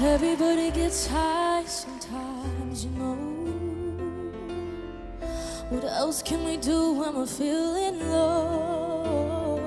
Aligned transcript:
Everybody 0.00 0.72
gets 0.72 1.06
high 1.06 1.64
sometimes, 1.64 2.84
you 2.84 2.90
know. 2.90 3.14
What 5.70 5.84
else 5.84 6.22
can 6.22 6.44
we 6.44 6.56
do 6.56 6.92
when 6.92 7.14
we're 7.14 7.26
feeling 7.26 8.00
low? 8.10 9.60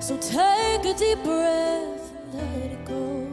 So 0.00 0.16
take 0.16 0.84
a 0.86 0.94
deep 0.94 1.22
breath 1.22 2.12
and 2.16 2.34
let 2.34 2.70
it 2.72 2.84
go. 2.86 3.28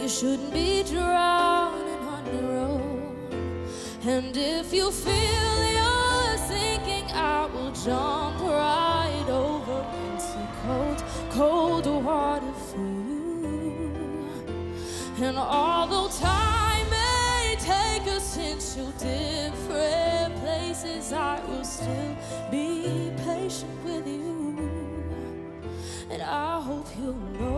You 0.00 0.08
shouldn't 0.08 0.52
be 0.54 0.84
drowning 0.84 2.02
on 2.08 2.26
your 2.34 2.50
own. 2.56 3.68
And 4.06 4.34
if 4.36 4.72
you 4.72 4.90
feel 4.90 5.33
cold 11.82 12.04
water 12.04 12.52
for 12.52 12.78
you. 12.78 13.90
And 15.18 15.36
although 15.36 16.08
time 16.08 16.88
may 16.90 17.56
take 17.58 18.06
us 18.16 18.36
into 18.36 18.92
different 18.98 20.36
places, 20.36 21.12
I 21.12 21.40
will 21.48 21.64
still 21.64 22.16
be 22.50 23.10
patient 23.24 23.84
with 23.84 24.06
you. 24.06 24.56
And 26.10 26.22
I 26.22 26.60
hope 26.60 26.86
you'll 26.96 27.14
know 27.40 27.53